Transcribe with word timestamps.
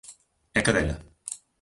_É 0.57 0.61
cadela. 0.67 0.95